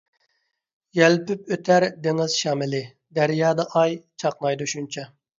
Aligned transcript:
يەلپۈپ 0.99 1.51
ئۆتەر 1.55 1.85
دېڭىز 2.07 2.37
شامىلى، 2.43 2.79
دەريادا 3.19 3.65
ئاي 3.81 3.93
چاقنايدۇ 4.23 4.69
شۇنچە. 4.73 5.05